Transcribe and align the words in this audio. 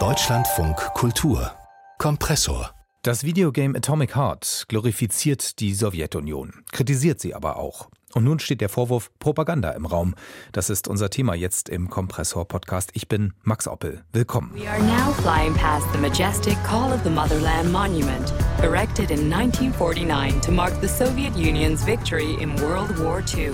Deutschlandfunk 0.00 0.76
Kultur 0.94 1.52
Kompressor 1.98 2.74
das 3.04 3.22
Videogame 3.22 3.76
Atomic 3.76 4.16
Heart 4.16 4.64
glorifiziert 4.68 5.60
die 5.60 5.74
Sowjetunion, 5.74 6.64
kritisiert 6.72 7.20
sie 7.20 7.34
aber 7.34 7.58
auch. 7.58 7.90
Und 8.14 8.24
nun 8.24 8.38
steht 8.38 8.62
der 8.62 8.70
Vorwurf 8.70 9.10
Propaganda 9.18 9.72
im 9.72 9.84
Raum. 9.84 10.14
Das 10.52 10.70
ist 10.70 10.88
unser 10.88 11.10
Thema 11.10 11.34
jetzt 11.34 11.68
im 11.68 11.90
Kompressor 11.90 12.48
Podcast. 12.48 12.90
Ich 12.94 13.06
bin 13.06 13.34
Max 13.42 13.68
Oppel. 13.68 14.02
Willkommen. 14.14 14.54
We 14.54 14.66
are 14.66 14.82
now 14.82 15.12
flying 15.20 15.52
past 15.52 15.86
the 15.92 15.98
majestic 15.98 16.56
Call 16.64 16.92
of 16.92 17.02
the 17.04 17.10
Motherland 17.10 17.70
monument, 17.70 18.32
erected 18.62 19.10
in 19.10 19.30
1949 19.30 20.40
to 20.40 20.50
mark 20.50 20.72
the 20.80 20.88
Soviet 20.88 21.36
Union's 21.36 21.84
victory 21.84 22.34
in 22.40 22.58
World 22.58 22.98
War 22.98 23.22
II. 23.36 23.52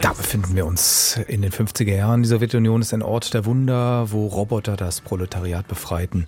Da 0.00 0.12
befinden 0.14 0.56
wir 0.56 0.64
uns 0.64 1.20
in 1.28 1.42
den 1.42 1.52
50er 1.52 1.94
Jahren. 1.94 2.22
Die 2.22 2.28
Sowjetunion 2.28 2.80
ist 2.80 2.94
ein 2.94 3.02
Ort 3.02 3.34
der 3.34 3.44
Wunder, 3.44 4.10
wo 4.12 4.26
Roboter 4.28 4.76
das 4.76 5.02
Proletariat 5.02 5.68
befreiten 5.68 6.24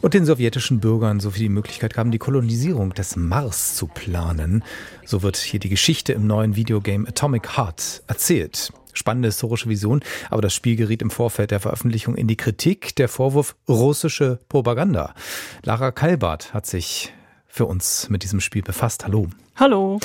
und 0.00 0.14
den 0.14 0.24
sowjetischen 0.24 0.78
Bürgern 0.78 1.18
so 1.18 1.30
viel 1.30 1.42
die 1.42 1.48
Möglichkeit 1.48 1.92
gaben, 1.94 2.12
die 2.12 2.18
Kolonisierung 2.18 2.94
des 2.94 3.16
Mars 3.16 3.74
zu 3.74 3.88
planen. 3.88 4.62
So 5.04 5.22
wird 5.22 5.36
hier 5.36 5.58
die 5.58 5.68
Geschichte 5.68 6.12
im 6.12 6.28
neuen 6.28 6.54
Videogame 6.54 7.08
Atomic 7.08 7.56
Heart 7.56 8.04
erzählt. 8.06 8.72
Spannende 8.92 9.28
historische 9.28 9.68
Vision, 9.68 10.00
aber 10.30 10.42
das 10.42 10.54
Spiel 10.54 10.76
geriet 10.76 11.02
im 11.02 11.10
Vorfeld 11.10 11.50
der 11.50 11.58
Veröffentlichung 11.58 12.14
in 12.14 12.28
die 12.28 12.36
Kritik, 12.36 12.94
der 12.94 13.08
Vorwurf 13.08 13.56
russische 13.68 14.38
Propaganda. 14.48 15.14
Lara 15.64 15.90
Kalbart 15.90 16.54
hat 16.54 16.66
sich 16.66 17.12
für 17.48 17.66
uns 17.66 18.08
mit 18.08 18.22
diesem 18.22 18.40
Spiel 18.40 18.62
befasst. 18.62 19.04
Hallo. 19.04 19.26
Hallo. 19.56 19.98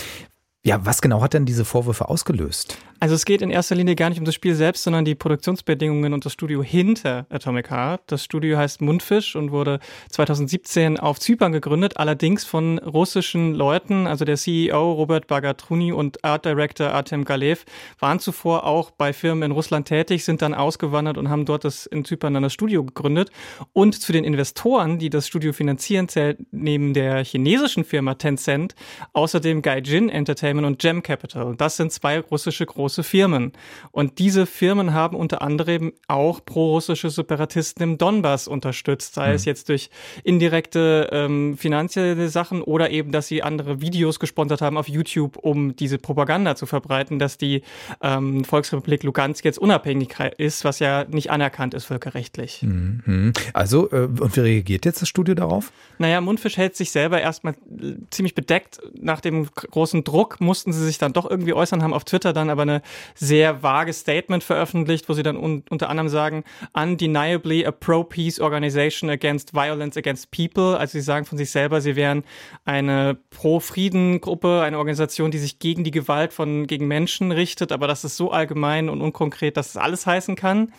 Ja, 0.65 0.85
was 0.85 1.01
genau 1.01 1.21
hat 1.21 1.33
denn 1.33 1.45
diese 1.45 1.63
Vorwürfe 1.63 2.09
ausgelöst? 2.09 2.77
Also 3.01 3.15
es 3.15 3.23
geht 3.23 3.41
in 3.41 3.49
erster 3.49 3.75
Linie 3.75 3.95
gar 3.95 4.09
nicht 4.09 4.19
um 4.19 4.25
das 4.25 4.35
Spiel 4.35 4.55
selbst, 4.55 4.83
sondern 4.83 5.05
die 5.05 5.15
Produktionsbedingungen 5.15 6.11
und 6.11 6.25
das 6.25 6.33
Studio 6.33 6.61
hinter 6.61 7.27
Atomic 7.29 7.71
Heart. 7.71 8.01
Das 8.07 8.25
Studio 8.25 8.57
heißt 8.57 8.81
Mundfisch 8.81 9.37
und 9.37 9.51
wurde 9.51 9.79
2017 10.09 10.99
auf 10.99 11.17
Zypern 11.17 11.53
gegründet, 11.53 11.95
allerdings 11.95 12.43
von 12.43 12.77
russischen 12.77 13.53
Leuten. 13.53 14.05
Also 14.05 14.25
der 14.25 14.35
CEO 14.35 14.91
Robert 14.91 15.27
Bagatruni 15.27 15.93
und 15.93 16.25
Art 16.25 16.43
Director 16.43 16.89
Artem 16.91 17.23
Galev 17.23 17.63
waren 17.99 18.19
zuvor 18.19 18.65
auch 18.65 18.91
bei 18.91 19.13
Firmen 19.13 19.43
in 19.43 19.51
Russland 19.51 19.87
tätig, 19.87 20.25
sind 20.25 20.41
dann 20.41 20.53
ausgewandert 20.53 21.17
und 21.17 21.29
haben 21.29 21.45
dort 21.45 21.63
das 21.63 21.85
in 21.85 22.03
Zypern 22.03 22.33
dann 22.33 22.43
das 22.43 22.51
Studio 22.51 22.83
gegründet. 22.83 23.31
Und 23.71 23.95
zu 24.01 24.11
den 24.11 24.25
Investoren, 24.25 24.99
die 24.99 25.09
das 25.09 25.25
Studio 25.25 25.53
finanzieren, 25.53 26.09
zählt 26.09 26.39
neben 26.51 26.93
der 26.93 27.23
chinesischen 27.23 27.85
Firma 27.85 28.15
Tencent 28.15 28.75
außerdem 29.13 29.61
Gaijin 29.61 30.09
Entertainment 30.09 30.67
und 30.67 30.79
Gem 30.79 31.01
Capital. 31.01 31.55
Das 31.55 31.77
sind 31.77 31.93
zwei 31.93 32.19
russische 32.19 32.65
große 32.65 32.88
große 32.89 33.03
Firmen. 33.03 33.53
Und 33.91 34.17
diese 34.17 34.47
Firmen 34.47 34.93
haben 34.93 35.15
unter 35.15 35.43
anderem 35.43 35.93
auch 36.07 36.43
pro-russische 36.43 37.11
Separatisten 37.11 37.83
im 37.83 37.97
Donbass 37.99 38.47
unterstützt, 38.47 39.13
sei 39.13 39.29
mhm. 39.29 39.35
es 39.35 39.45
jetzt 39.45 39.69
durch 39.69 39.91
indirekte 40.23 41.09
ähm, 41.11 41.55
finanzielle 41.55 42.29
Sachen 42.29 42.63
oder 42.63 42.89
eben, 42.89 43.11
dass 43.11 43.27
sie 43.27 43.43
andere 43.43 43.79
Videos 43.79 44.19
gesponsert 44.19 44.61
haben 44.61 44.75
auf 44.77 44.87
YouTube, 44.87 45.37
um 45.37 45.75
diese 45.75 45.99
Propaganda 45.99 46.55
zu 46.55 46.65
verbreiten, 46.65 47.19
dass 47.19 47.37
die 47.37 47.61
ähm, 48.01 48.43
Volksrepublik 48.43 49.03
Lugansk 49.03 49.45
jetzt 49.45 49.59
unabhängig 49.59 50.15
ist, 50.37 50.65
was 50.65 50.79
ja 50.79 51.05
nicht 51.05 51.29
anerkannt 51.29 51.75
ist 51.75 51.85
völkerrechtlich. 51.85 52.63
Mhm. 52.63 53.33
Also, 53.53 53.91
äh, 53.91 54.07
und 54.19 54.35
wie 54.35 54.39
reagiert 54.39 54.85
jetzt 54.85 55.03
das 55.03 55.09
Studio 55.09 55.35
darauf? 55.35 55.71
Naja, 55.99 56.21
Mundfisch 56.21 56.57
hält 56.57 56.75
sich 56.75 56.91
selber 56.91 57.21
erstmal 57.21 57.53
äh, 57.53 57.95
ziemlich 58.09 58.33
bedeckt. 58.33 58.79
Nach 58.99 59.21
dem 59.21 59.45
großen 59.45 60.03
Druck 60.03 60.41
mussten 60.41 60.73
sie 60.73 60.83
sich 60.83 60.97
dann 60.97 61.13
doch 61.13 61.29
irgendwie 61.29 61.53
äußern, 61.53 61.83
haben 61.83 61.93
auf 61.93 62.05
Twitter 62.05 62.33
dann 62.33 62.49
aber 62.49 62.63
eine 62.63 62.78
sehr 63.15 63.63
vage 63.63 63.93
Statement 63.93 64.43
veröffentlicht, 64.43 65.09
wo 65.09 65.13
sie 65.13 65.23
dann 65.23 65.37
un 65.37 65.63
unter 65.69 65.89
anderem 65.89 66.09
sagen, 66.09 66.43
undeniably 66.73 67.65
a 67.65 67.71
pro-peace 67.71 68.39
organization 68.39 69.09
against 69.09 69.53
violence 69.53 69.97
against 69.97 70.31
people. 70.31 70.77
Also 70.77 70.93
sie 70.93 71.01
sagen 71.01 71.25
von 71.25 71.37
sich 71.37 71.51
selber, 71.51 71.81
sie 71.81 71.95
wären 71.95 72.23
eine 72.65 73.17
Pro-Frieden-Gruppe, 73.29 74.61
eine 74.61 74.77
Organisation, 74.77 75.31
die 75.31 75.37
sich 75.37 75.59
gegen 75.59 75.83
die 75.83 75.91
Gewalt 75.91 76.33
von 76.33 76.67
gegen 76.67 76.87
Menschen 76.87 77.31
richtet, 77.31 77.71
aber 77.71 77.87
das 77.87 78.03
ist 78.03 78.17
so 78.17 78.31
allgemein 78.31 78.89
und 78.89 79.01
unkonkret, 79.01 79.57
dass 79.57 79.69
es 79.69 79.77
alles 79.77 80.05
heißen 80.05 80.35
kann. 80.35 80.71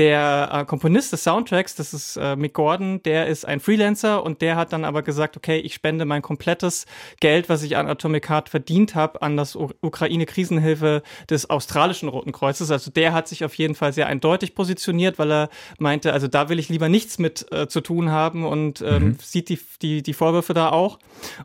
Der 0.00 0.48
äh, 0.50 0.64
Komponist 0.64 1.12
des 1.12 1.24
Soundtracks, 1.24 1.74
das 1.74 1.92
ist 1.92 2.16
äh, 2.16 2.34
Mick 2.34 2.54
Gordon, 2.54 3.02
der 3.02 3.26
ist 3.26 3.44
ein 3.44 3.60
Freelancer 3.60 4.22
und 4.22 4.40
der 4.40 4.56
hat 4.56 4.72
dann 4.72 4.86
aber 4.86 5.02
gesagt, 5.02 5.36
okay, 5.36 5.58
ich 5.58 5.74
spende 5.74 6.06
mein 6.06 6.22
komplettes 6.22 6.86
Geld, 7.20 7.50
was 7.50 7.62
ich 7.62 7.76
an 7.76 7.86
Atomic 7.86 8.30
Heart 8.30 8.48
verdient 8.48 8.94
habe, 8.94 9.20
an 9.20 9.36
das 9.36 9.56
Ukraine-Krisenhilfe 9.56 11.02
des 11.28 11.50
australischen 11.50 12.08
Roten 12.08 12.32
Kreuzes. 12.32 12.70
Also 12.70 12.90
der 12.90 13.12
hat 13.12 13.28
sich 13.28 13.44
auf 13.44 13.52
jeden 13.56 13.74
Fall 13.74 13.92
sehr 13.92 14.06
eindeutig 14.06 14.54
positioniert, 14.54 15.18
weil 15.18 15.30
er 15.30 15.50
meinte, 15.78 16.14
also 16.14 16.28
da 16.28 16.48
will 16.48 16.58
ich 16.58 16.70
lieber 16.70 16.88
nichts 16.88 17.18
mit 17.18 17.52
äh, 17.52 17.68
zu 17.68 17.82
tun 17.82 18.10
haben 18.10 18.46
und 18.46 18.80
ähm, 18.80 19.04
mhm. 19.04 19.16
sieht 19.20 19.50
die, 19.50 19.58
die, 19.82 20.02
die 20.02 20.14
Vorwürfe 20.14 20.54
da 20.54 20.70
auch. 20.70 20.98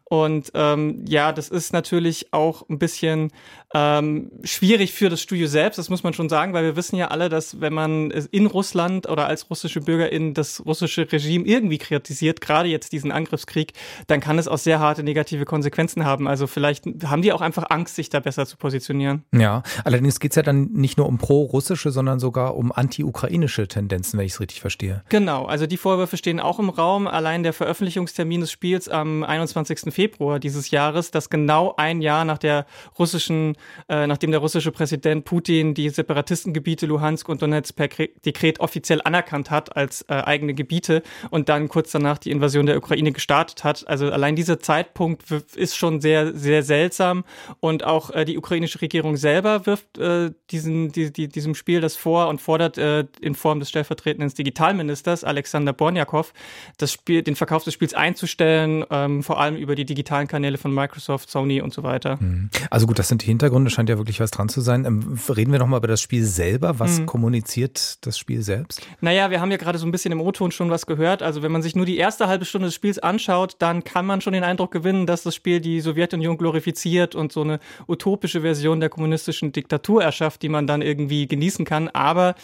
Und 0.06 0.54
ähm, 0.54 1.04
ja, 1.06 1.34
das 1.34 1.50
ist 1.50 1.74
natürlich 1.74 2.32
auch 2.32 2.70
ein 2.70 2.80
bisschen 2.80 3.34
ähm, 3.74 4.32
schwierig 4.46 4.94
für 4.94 5.10
das 5.10 5.22
Studio 5.22 5.48
selbst, 5.48 5.78
das 5.78 5.90
muss 5.90 6.04
man 6.04 6.14
schon 6.14 6.30
sagen, 6.30 6.54
weil 6.54 6.64
wir 6.64 6.78
wissen 6.78 6.96
ja 6.96 7.10
alle, 7.10 7.28
dass 7.28 7.60
wenn 7.60 7.74
man 7.74 8.12
in 8.12 8.45
Russland 8.48 9.08
oder 9.10 9.28
als 9.28 9.50
russische 9.50 9.82
Bürgerin 9.82 10.34
das 10.34 10.66
russische 10.66 11.12
Regime 11.12 11.46
irgendwie 11.46 11.78
kritisiert, 11.78 12.42
gerade 12.42 12.70
jetzt 12.70 12.92
diesen 12.92 13.12
Angriffskrieg, 13.12 13.74
dann 14.08 14.20
kann 14.20 14.40
es 14.40 14.48
auch 14.48 14.58
sehr 14.58 14.80
harte 14.80 15.04
negative 15.04 15.46
Konsequenzen 15.46 16.06
haben. 16.06 16.28
Also 16.28 16.48
vielleicht 16.48 16.86
haben 17.06 17.22
die 17.22 17.34
auch 17.34 17.42
einfach 17.42 17.66
Angst, 17.70 17.96
sich 17.96 18.10
da 18.10 18.20
besser 18.20 18.46
zu 18.46 18.58
positionieren. 18.58 19.24
Ja, 19.34 19.64
allerdings 19.84 20.20
geht 20.20 20.32
es 20.32 20.36
ja 20.36 20.44
dann 20.44 20.72
nicht 20.72 20.98
nur 20.98 21.08
um 21.08 21.18
pro-russische, 21.18 21.92
sondern 21.92 22.20
sogar 22.20 22.56
um 22.56 22.72
anti-ukrainische 22.72 23.68
Tendenzen, 23.68 24.20
wenn 24.20 24.26
ich 24.26 24.34
es 24.34 24.40
richtig 24.40 24.62
verstehe. 24.62 25.04
Genau, 25.10 25.46
also 25.46 25.68
die 25.68 25.78
Vorwürfe 25.78 26.18
stehen 26.18 26.40
auch 26.40 26.60
im 26.60 26.70
Raum. 26.70 27.08
Allein 27.08 27.44
der 27.44 27.54
Veröffentlichungstermin 27.54 28.42
des 28.42 28.52
Spiels 28.52 28.90
am 28.90 29.24
21. 29.24 29.94
Februar 29.94 30.40
dieses 30.40 30.72
Jahres, 30.72 31.12
das 31.12 31.30
genau 31.30 31.74
ein 31.78 32.02
Jahr 32.02 32.26
nach 32.26 32.38
der 32.38 32.66
russischen 32.98 33.56
äh, 33.88 34.08
nachdem 34.08 34.32
der 34.32 34.40
russische 34.40 34.72
Präsident 34.72 35.26
Putin 35.26 35.74
die 35.74 35.90
Separatistengebiete 35.90 36.86
Luhansk 36.86 37.30
und 37.30 37.42
Donetsk 37.42 37.76
per 37.76 37.88
Dekret 38.26 38.60
offiziell 38.60 39.02
anerkannt 39.04 39.52
hat 39.52 39.76
als 39.76 40.04
äh, 40.04 40.14
eigene 40.14 40.54
Gebiete 40.54 41.04
und 41.30 41.50
dann 41.50 41.68
kurz 41.70 41.92
danach 41.92 42.18
die 42.18 42.32
Invasion 42.32 42.66
der 42.66 42.78
Ukraine 42.78 43.12
gestartet 43.12 43.64
hat. 43.64 43.88
Also 43.88 44.12
allein 44.12 44.36
dieser 44.36 44.60
Zeitpunkt 44.60 45.24
ist 45.56 45.78
schon 45.78 46.02
sehr, 46.02 46.36
sehr 46.36 46.64
seltsam 46.64 47.24
und 47.60 47.84
auch 47.84 48.12
äh, 48.12 48.26
die 48.26 48.38
ukrainische 48.38 48.82
Regierung 48.82 49.18
selber 49.18 49.66
wirft 49.66 49.98
äh, 49.98 50.32
diesen, 50.52 50.92
die, 50.92 51.12
die, 51.12 51.28
diesem 51.28 51.56
Spiel 51.56 51.82
das 51.82 51.96
vor 51.96 52.28
und 52.28 52.42
fordert 52.42 52.78
äh, 52.78 53.06
in 53.22 53.36
Form 53.36 53.60
des 53.60 53.70
stellvertretenden 53.70 54.30
Digitalministers 54.30 55.24
Alexander 55.24 55.74
Bornjakov 55.74 56.34
das 56.78 56.92
Spiel, 56.92 57.24
den 57.24 57.36
Verkauf 57.36 57.64
des 57.64 57.74
Spiels 57.74 57.94
einzustellen, 57.94 58.86
ähm, 58.90 59.24
vor 59.24 59.40
allem 59.40 59.56
über 59.56 59.76
die 59.76 59.86
digitalen 59.86 60.28
Kanäle 60.28 60.58
von 60.58 60.74
Microsoft, 60.74 61.30
Sony 61.30 61.62
und 61.62 61.74
so 61.74 61.84
weiter. 61.84 62.18
Mhm. 62.20 62.50
Also 62.70 62.88
gut, 62.88 63.00
das 63.00 63.08
sind 63.08 63.22
die 63.22 63.28
Hintergründe 63.28 63.46
Hintergründe 63.46 63.70
scheint 63.70 63.90
ja 63.90 63.98
wirklich 63.98 64.20
was 64.20 64.32
dran 64.32 64.50
zu 64.50 64.62
sein. 64.62 64.86
Ähm, 64.86 65.20
reden 65.30 65.52
wir 65.52 65.60
nochmal 65.60 65.80
über 65.80 65.88
das 65.88 66.02
Spiel 66.02 66.26
selber. 66.26 66.80
Was 66.80 67.00
mhm. 67.00 67.06
kommuniziert 67.06 68.06
das 68.06 68.15
Spiel 68.18 68.42
selbst? 68.42 68.82
Naja, 69.02 69.30
wir 69.30 69.40
haben 69.40 69.52
ja 69.52 69.58
gerade 69.58 69.78
so 69.78 69.86
ein 69.86 69.92
bisschen 69.92 70.12
im 70.12 70.22
O-Ton 70.22 70.52
schon 70.52 70.70
was 70.70 70.86
gehört. 70.86 71.22
Also 71.22 71.44
wenn 71.44 71.52
man 71.52 71.62
sich 71.62 71.76
nur 71.76 71.86
die 71.86 71.98
erste 71.98 72.28
halbe 72.28 72.46
Stunde 72.46 72.68
des 72.68 72.76
Spiels 72.76 73.00
anschaut, 73.00 73.56
dann 73.60 73.84
kann 73.84 74.06
man 74.06 74.22
schon 74.22 74.34
den 74.34 74.44
Eindruck 74.44 74.72
gewinnen, 74.72 75.06
dass 75.06 75.24
das 75.24 75.36
Spiel 75.36 75.60
die 75.62 75.80
Sowjetunion 75.80 76.38
glorifiziert 76.38 77.16
und 77.16 77.32
so 77.32 77.42
eine 77.42 77.60
utopische 77.88 78.42
Version 78.42 78.80
der 78.80 78.90
kommunistischen 78.90 79.52
Diktatur 79.52 80.04
erschafft, 80.04 80.42
die 80.42 80.50
man 80.50 80.68
dann 80.68 80.82
irgendwie 80.82 81.28
genießen 81.28 81.66
kann. 81.66 81.88
Aber 81.90 82.36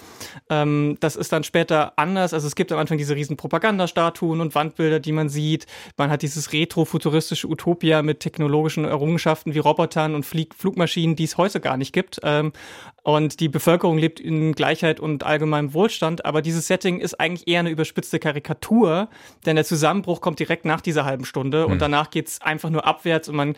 ähm, 0.49 0.97
das 0.99 1.15
ist 1.15 1.31
dann 1.31 1.43
später 1.43 1.93
anders. 1.97 2.33
Also 2.33 2.47
es 2.47 2.55
gibt 2.55 2.71
am 2.71 2.79
Anfang 2.79 2.97
diese 2.97 3.15
riesen 3.15 3.37
Propagandastatuen 3.37 4.39
und 4.39 4.55
Wandbilder, 4.55 4.99
die 4.99 5.11
man 5.11 5.29
sieht. 5.29 5.65
Man 5.97 6.09
hat 6.09 6.21
dieses 6.21 6.53
retro-futuristische 6.53 7.47
Utopia 7.47 8.01
mit 8.01 8.19
technologischen 8.19 8.85
Errungenschaften 8.85 9.53
wie 9.53 9.59
Robotern 9.59 10.15
und 10.15 10.25
Flieg 10.25 10.53
Flugmaschinen 10.55 10.91
Maschinen, 11.01 11.15
die 11.15 11.23
es 11.23 11.37
heute 11.37 11.59
gar 11.59 11.77
nicht 11.77 11.93
gibt. 11.93 12.19
Ähm, 12.23 12.51
und 13.03 13.39
die 13.39 13.49
Bevölkerung 13.49 13.97
lebt 13.97 14.19
in 14.19 14.51
Gleichheit 14.53 14.99
und 14.99 15.23
allgemeinem 15.61 15.73
Wohlstand. 15.73 16.25
Aber 16.25 16.41
dieses 16.41 16.67
Setting 16.67 16.99
ist 16.99 17.19
eigentlich 17.19 17.47
eher 17.47 17.61
eine 17.61 17.69
überspitzte 17.69 18.19
Karikatur, 18.19 19.09
denn 19.45 19.55
der 19.55 19.65
Zusammenbruch 19.65 20.21
kommt 20.21 20.39
direkt 20.39 20.65
nach 20.65 20.81
dieser 20.81 21.05
halben 21.05 21.25
Stunde 21.25 21.65
mhm. 21.65 21.73
und 21.73 21.81
danach 21.81 22.09
geht 22.09 22.27
es 22.27 22.41
einfach 22.41 22.69
nur 22.69 22.85
abwärts 22.85 23.29
und 23.29 23.35
man 23.35 23.55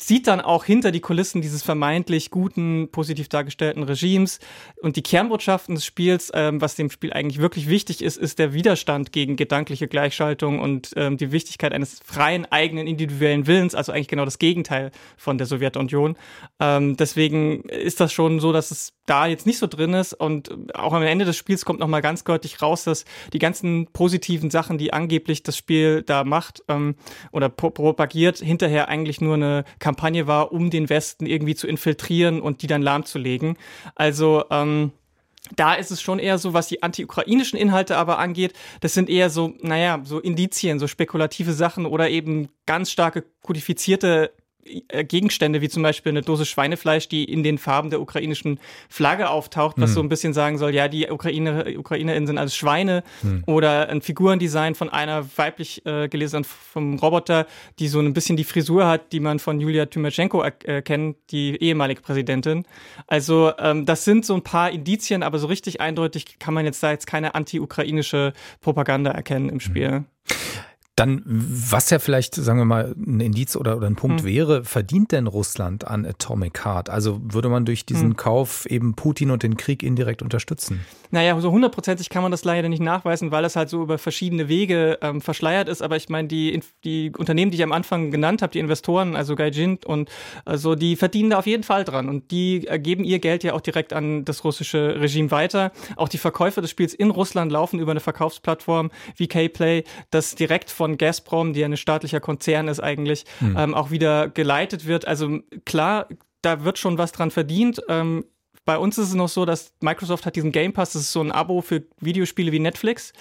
sieht 0.00 0.26
dann 0.26 0.40
auch 0.40 0.64
hinter 0.64 0.92
die 0.92 1.00
Kulissen 1.00 1.42
dieses 1.42 1.62
vermeintlich 1.62 2.30
guten, 2.30 2.88
positiv 2.90 3.28
dargestellten 3.28 3.82
Regimes. 3.82 4.38
Und 4.80 4.96
die 4.96 5.02
Kernbotschaften 5.02 5.74
des 5.74 5.84
Spiels, 5.84 6.30
ähm, 6.34 6.60
was 6.60 6.74
dem 6.74 6.90
Spiel 6.90 7.12
eigentlich 7.12 7.40
wirklich 7.40 7.68
wichtig 7.68 8.02
ist, 8.02 8.16
ist 8.16 8.38
der 8.38 8.54
Widerstand 8.54 9.12
gegen 9.12 9.36
gedankliche 9.36 9.88
Gleichschaltung 9.88 10.58
und 10.58 10.92
ähm, 10.96 11.16
die 11.16 11.32
Wichtigkeit 11.32 11.72
eines 11.72 12.00
freien, 12.04 12.50
eigenen, 12.50 12.86
individuellen 12.86 13.46
Willens, 13.46 13.74
also 13.74 13.92
eigentlich 13.92 14.08
genau 14.08 14.24
das 14.24 14.38
Gegenteil 14.38 14.90
von 15.16 15.38
der 15.38 15.46
Sowjetunion. 15.46 16.16
Ähm, 16.58 16.96
deswegen 16.96 17.62
ist 17.64 18.00
das 18.00 18.12
schon 18.12 18.40
so, 18.40 18.52
dass 18.52 18.70
es 18.70 18.94
da 19.10 19.26
jetzt 19.26 19.44
nicht 19.44 19.58
so 19.58 19.66
drin 19.66 19.92
ist. 19.92 20.12
Und 20.14 20.74
auch 20.74 20.92
am 20.92 21.02
Ende 21.02 21.24
des 21.24 21.36
Spiels 21.36 21.64
kommt 21.64 21.80
nochmal 21.80 22.00
ganz 22.00 22.22
deutlich 22.22 22.62
raus, 22.62 22.84
dass 22.84 23.04
die 23.32 23.40
ganzen 23.40 23.88
positiven 23.92 24.50
Sachen, 24.50 24.78
die 24.78 24.92
angeblich 24.92 25.42
das 25.42 25.56
Spiel 25.56 26.02
da 26.02 26.22
macht 26.22 26.62
ähm, 26.68 26.94
oder 27.32 27.48
propagiert, 27.48 28.38
hinterher 28.38 28.88
eigentlich 28.88 29.20
nur 29.20 29.34
eine 29.34 29.64
Kampagne 29.90 30.28
war, 30.28 30.52
um 30.52 30.70
den 30.70 30.88
Westen 30.88 31.26
irgendwie 31.26 31.56
zu 31.56 31.66
infiltrieren 31.66 32.40
und 32.40 32.62
die 32.62 32.68
dann 32.68 32.80
lahmzulegen. 32.80 33.56
Also 33.96 34.44
ähm, 34.50 34.92
da 35.56 35.74
ist 35.74 35.90
es 35.90 36.00
schon 36.00 36.20
eher 36.20 36.38
so, 36.38 36.54
was 36.54 36.68
die 36.68 36.82
anti-ukrainischen 36.84 37.58
Inhalte 37.58 37.96
aber 37.96 38.18
angeht, 38.18 38.52
das 38.80 38.94
sind 38.94 39.08
eher 39.08 39.30
so, 39.30 39.54
naja, 39.62 40.00
so 40.04 40.20
Indizien, 40.20 40.78
so 40.78 40.86
spekulative 40.86 41.52
Sachen 41.52 41.86
oder 41.86 42.08
eben 42.08 42.50
ganz 42.66 42.92
starke 42.92 43.24
kodifizierte 43.42 44.32
Gegenstände, 45.08 45.60
wie 45.60 45.68
zum 45.68 45.82
Beispiel 45.82 46.10
eine 46.10 46.22
Dose 46.22 46.46
Schweinefleisch, 46.46 47.08
die 47.08 47.24
in 47.24 47.42
den 47.42 47.58
Farben 47.58 47.90
der 47.90 48.00
ukrainischen 48.00 48.58
Flagge 48.88 49.30
auftaucht, 49.30 49.76
was 49.78 49.90
mhm. 49.90 49.94
so 49.94 50.00
ein 50.02 50.08
bisschen 50.08 50.32
sagen 50.32 50.58
soll, 50.58 50.74
ja, 50.74 50.88
die 50.88 51.08
Ukrainer, 51.08 51.66
UkrainerInnen 51.76 52.26
sind 52.26 52.38
alles 52.38 52.56
Schweine 52.56 53.02
mhm. 53.22 53.44
oder 53.46 53.88
ein 53.88 54.02
Figurendesign 54.02 54.74
von 54.74 54.88
einer 54.88 55.26
weiblich 55.36 55.84
äh, 55.86 56.08
gelesenen 56.08 56.44
vom 56.44 56.98
Roboter, 56.98 57.46
die 57.78 57.88
so 57.88 58.00
ein 58.00 58.12
bisschen 58.12 58.36
die 58.36 58.44
Frisur 58.44 58.86
hat, 58.86 59.12
die 59.12 59.20
man 59.20 59.38
von 59.38 59.60
Julia 59.60 59.86
Tymoshenko 59.86 60.42
äh, 60.42 60.82
kennt, 60.82 61.16
die 61.30 61.56
ehemalige 61.56 62.00
Präsidentin. 62.00 62.64
Also 63.06 63.52
ähm, 63.58 63.86
das 63.86 64.04
sind 64.04 64.24
so 64.24 64.34
ein 64.34 64.42
paar 64.42 64.70
Indizien, 64.70 65.22
aber 65.22 65.38
so 65.38 65.46
richtig 65.46 65.80
eindeutig 65.80 66.38
kann 66.38 66.54
man 66.54 66.64
jetzt 66.64 66.82
da 66.82 66.90
jetzt 66.90 67.06
keine 67.06 67.34
anti-ukrainische 67.34 68.32
Propaganda 68.60 69.10
erkennen 69.10 69.48
im 69.48 69.60
Spiel. 69.60 69.90
Mhm. 69.90 70.04
Dann, 71.00 71.22
was 71.24 71.88
ja 71.88 71.98
vielleicht, 71.98 72.34
sagen 72.34 72.58
wir 72.58 72.66
mal, 72.66 72.94
ein 72.94 73.20
Indiz 73.20 73.56
oder, 73.56 73.78
oder 73.78 73.86
ein 73.86 73.96
Punkt 73.96 74.20
hm. 74.20 74.26
wäre, 74.26 74.64
verdient 74.64 75.12
denn 75.12 75.26
Russland 75.26 75.86
an 75.86 76.04
Atomic 76.04 76.62
Heart? 76.64 76.90
Also 76.90 77.20
würde 77.22 77.48
man 77.48 77.64
durch 77.64 77.86
diesen 77.86 78.10
hm. 78.10 78.16
Kauf 78.16 78.66
eben 78.66 78.94
Putin 78.94 79.30
und 79.30 79.42
den 79.42 79.56
Krieg 79.56 79.82
indirekt 79.82 80.20
unterstützen? 80.20 80.80
Naja, 81.10 81.40
so 81.40 81.50
hundertprozentig 81.50 82.10
kann 82.10 82.22
man 82.22 82.30
das 82.30 82.44
leider 82.44 82.68
nicht 82.68 82.82
nachweisen, 82.82 83.32
weil 83.32 83.44
es 83.44 83.56
halt 83.56 83.68
so 83.68 83.82
über 83.82 83.98
verschiedene 83.98 84.48
Wege 84.48 84.98
ähm, 85.00 85.20
verschleiert 85.20 85.68
ist. 85.68 85.82
Aber 85.82 85.96
ich 85.96 86.08
meine, 86.08 86.28
die, 86.28 86.60
die 86.84 87.12
Unternehmen, 87.16 87.50
die 87.50 87.56
ich 87.56 87.64
am 87.64 87.72
Anfang 87.72 88.10
genannt 88.10 88.42
habe, 88.42 88.52
die 88.52 88.58
Investoren, 88.58 89.16
also 89.16 89.34
Gaijin 89.34 89.78
und 89.86 90.10
also 90.44 90.74
die 90.74 90.96
verdienen 90.96 91.30
da 91.30 91.38
auf 91.38 91.46
jeden 91.46 91.64
Fall 91.64 91.84
dran. 91.84 92.08
Und 92.08 92.30
die 92.30 92.66
äh, 92.68 92.78
geben 92.78 93.04
ihr 93.04 93.18
Geld 93.18 93.42
ja 93.42 93.54
auch 93.54 93.60
direkt 93.60 93.92
an 93.92 94.24
das 94.24 94.44
russische 94.44 95.00
Regime 95.00 95.30
weiter. 95.30 95.72
Auch 95.96 96.08
die 96.08 96.18
Verkäufe 96.18 96.60
des 96.60 96.70
Spiels 96.70 96.94
in 96.94 97.10
Russland 97.10 97.50
laufen 97.50 97.80
über 97.80 97.90
eine 97.90 98.00
Verkaufsplattform 98.00 98.90
wie 99.16 99.26
K-Play, 99.26 99.84
das 100.10 100.34
direkt 100.34 100.70
von 100.70 100.89
von 100.90 100.98
Gazprom, 100.98 101.52
die 101.52 101.60
ja 101.60 101.66
ein 101.66 101.76
staatlicher 101.76 102.20
Konzern 102.20 102.68
ist 102.68 102.80
eigentlich, 102.80 103.24
mhm. 103.40 103.56
ähm, 103.56 103.74
auch 103.74 103.90
wieder 103.90 104.28
geleitet 104.28 104.86
wird. 104.86 105.06
Also 105.06 105.40
klar, 105.64 106.08
da 106.42 106.64
wird 106.64 106.78
schon 106.78 106.98
was 106.98 107.12
dran 107.12 107.30
verdient. 107.30 107.80
Ähm, 107.88 108.24
bei 108.66 108.76
uns 108.76 108.98
ist 108.98 109.08
es 109.08 109.14
noch 109.14 109.28
so, 109.28 109.46
dass 109.46 109.72
Microsoft 109.80 110.26
hat 110.26 110.36
diesen 110.36 110.52
Game 110.52 110.72
Pass, 110.72 110.92
das 110.92 111.02
ist 111.02 111.12
so 111.12 111.20
ein 111.20 111.32
Abo 111.32 111.60
für 111.60 111.82
Videospiele 111.98 112.52
wie 112.52 112.58
Netflix. 112.58 113.12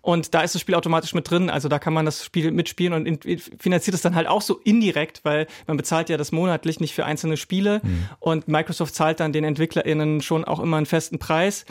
Und 0.00 0.34
da 0.34 0.42
ist 0.42 0.54
das 0.54 0.60
Spiel 0.60 0.74
automatisch 0.74 1.14
mit 1.14 1.28
drin. 1.30 1.50
Also 1.50 1.68
da 1.68 1.78
kann 1.78 1.92
man 1.92 2.04
das 2.04 2.24
Spiel 2.24 2.50
mitspielen 2.50 2.92
und 2.92 3.24
finanziert 3.58 3.94
es 3.94 4.02
dann 4.02 4.14
halt 4.14 4.28
auch 4.28 4.42
so 4.42 4.60
indirekt, 4.62 5.24
weil 5.24 5.46
man 5.66 5.76
bezahlt 5.76 6.08
ja 6.08 6.16
das 6.16 6.30
monatlich 6.30 6.78
nicht 6.78 6.94
für 6.94 7.04
einzelne 7.04 7.36
Spiele. 7.36 7.80
Mhm. 7.82 8.08
Und 8.20 8.48
Microsoft 8.48 8.94
zahlt 8.94 9.18
dann 9.18 9.32
den 9.32 9.44
EntwicklerInnen 9.44 10.20
schon 10.20 10.44
auch 10.44 10.60
immer 10.60 10.76
einen 10.76 10.86
festen 10.86 11.18
Preis. 11.18 11.64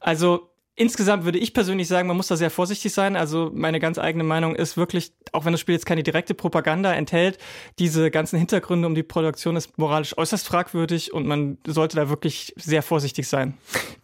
Also 0.00 0.47
Insgesamt 0.80 1.24
würde 1.24 1.38
ich 1.38 1.54
persönlich 1.54 1.88
sagen, 1.88 2.06
man 2.06 2.16
muss 2.16 2.28
da 2.28 2.36
sehr 2.36 2.50
vorsichtig 2.50 2.92
sein. 2.94 3.16
Also 3.16 3.50
meine 3.52 3.80
ganz 3.80 3.98
eigene 3.98 4.22
Meinung 4.22 4.54
ist 4.54 4.76
wirklich, 4.76 5.10
auch 5.32 5.44
wenn 5.44 5.50
das 5.50 5.60
Spiel 5.60 5.74
jetzt 5.74 5.86
keine 5.86 6.04
direkte 6.04 6.34
Propaganda 6.34 6.92
enthält, 6.94 7.36
diese 7.80 8.12
ganzen 8.12 8.38
Hintergründe 8.38 8.86
um 8.86 8.94
die 8.94 9.02
Produktion 9.02 9.56
ist 9.56 9.76
moralisch 9.76 10.16
äußerst 10.16 10.46
fragwürdig 10.46 11.12
und 11.12 11.26
man 11.26 11.58
sollte 11.66 11.96
da 11.96 12.08
wirklich 12.08 12.54
sehr 12.56 12.84
vorsichtig 12.84 13.26
sein. 13.26 13.54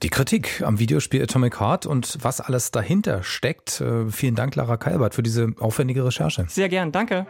Die 0.03 0.09
Kritik 0.09 0.62
am 0.62 0.81
Videospiel 0.81 1.23
Atomic 1.23 1.61
Heart 1.61 1.87
und 1.87 2.19
was 2.23 2.41
alles 2.41 2.73
dahinter 2.73 3.23
steckt. 3.23 3.81
Äh, 3.81 4.11
vielen 4.11 4.35
Dank, 4.35 4.56
Lara 4.56 4.77
Kalbert, 4.77 5.15
für 5.15 5.23
diese 5.23 5.55
aufwendige 5.61 6.05
Recherche. 6.05 6.44
Sehr 6.49 6.69
gern, 6.69 6.91
danke. 6.91 7.29